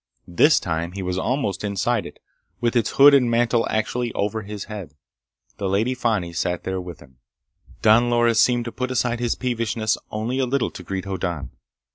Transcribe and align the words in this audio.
This 0.27 0.59
time 0.59 0.93
he 0.93 1.03
was 1.03 1.19
almost 1.19 1.63
inside 1.63 2.07
it, 2.07 2.17
with 2.59 2.75
its 2.75 2.93
hood 2.93 3.13
and 3.13 3.29
mantel 3.29 3.67
actually 3.69 4.11
over 4.13 4.41
his 4.41 4.63
head. 4.63 4.95
The 5.57 5.69
Lady 5.69 5.93
Fani 5.93 6.33
sat 6.33 6.63
there 6.63 6.81
with 6.81 7.01
him. 7.01 7.17
Don 7.83 8.09
Loris 8.09 8.41
seemed 8.41 8.65
to 8.65 8.71
put 8.71 8.89
aside 8.89 9.19
his 9.19 9.35
peevishness 9.35 9.99
only 10.09 10.39
a 10.39 10.47
little 10.47 10.71
to 10.71 10.81
greet 10.81 11.05
Hoddan. 11.05 11.51